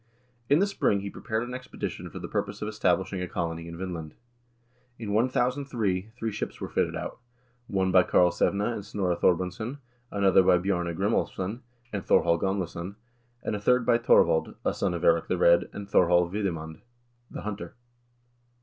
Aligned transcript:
In 0.49 0.57
the 0.57 0.65
spring 0.65 1.01
he 1.01 1.11
prepared 1.11 1.47
an 1.47 1.53
expedition 1.53 2.09
for 2.09 2.17
the 2.17 2.27
purpose 2.27 2.59
of 2.63 2.67
establishing 2.67 3.21
a 3.21 3.27
colony 3.27 3.67
in 3.67 3.77
Vinland. 3.77 4.15
In 4.97 5.13
1003, 5.13 6.09
three 6.17 6.31
ships 6.31 6.59
were 6.59 6.69
fitted 6.69 6.95
out; 6.95 7.19
one 7.67 7.91
by 7.91 8.01
Karlsevne 8.01 8.61
and 8.63 8.83
Snorre 8.83 9.15
Thorbrandsson, 9.15 9.77
another 10.09 10.41
by 10.41 10.57
Bjarne 10.57 10.91
Grimolvsson 10.97 11.59
and 11.93 12.03
Thorhall 12.03 12.39
Gam 12.39 12.59
lason, 12.59 12.95
and 13.43 13.55
a 13.55 13.59
third 13.61 13.85
by 13.85 13.99
Thorvald, 13.99 14.55
a 14.65 14.73
son 14.73 14.95
of 14.95 15.03
Eirik 15.03 15.27
the 15.27 15.37
Red, 15.37 15.69
and 15.71 15.87
Thorhall 15.87 16.29
Veidemand 16.31 16.81
(the 17.29 17.41
Hunter). 17.41 17.75